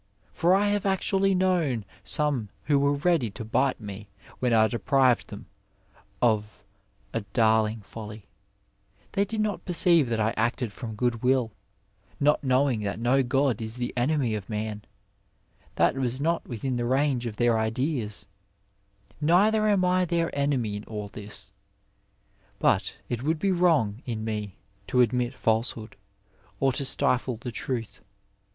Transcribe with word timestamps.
For 0.31 0.55
I 0.55 0.69
have 0.69 0.83
actually 0.83 1.35
known 1.35 1.85
some 2.03 2.49
who 2.63 2.79
were 2.79 2.95
ready 2.95 3.29
to 3.29 3.45
bite 3.45 3.79
me 3.79 4.07
when 4.39 4.51
I 4.51 4.65
deprived 4.67 5.27
them 5.27 5.45
of 6.23 6.63
a 7.13 7.21
darling 7.33 7.81
folly; 7.81 8.25
they 9.11 9.25
did 9.25 9.41
not 9.41 9.63
perceive 9.63 10.09
that 10.09 10.19
I 10.19 10.33
acted 10.35 10.73
from 10.73 10.95
good 10.95 11.21
will, 11.21 11.51
not 12.19 12.43
knowing 12.43 12.79
that 12.79 12.97
no 12.99 13.21
god 13.21 13.61
is 13.61 13.75
the 13.77 13.93
enemy 13.95 14.33
of 14.33 14.49
man— 14.49 14.85
that 15.75 15.93
was 15.93 16.19
not 16.19 16.47
within 16.47 16.77
the 16.77 16.85
range 16.85 17.27
of 17.27 17.35
their 17.37 17.59
ideas; 17.59 18.27
neither 19.21 19.67
am 19.67 19.85
I 19.85 20.05
their 20.05 20.35
enemy 20.35 20.77
in 20.77 20.83
all 20.85 21.09
this, 21.09 21.51
but 22.57 22.97
it 23.07 23.21
would 23.21 23.37
be 23.37 23.51
wrong 23.51 24.01
in 24.07 24.25
me 24.25 24.55
to 24.87 25.01
admit 25.01 25.35
falsehood, 25.35 25.95
or 26.59 26.71
to 26.73 26.85
stifle 26.85 27.37
the 27.37 27.51
truth. 27.51 27.99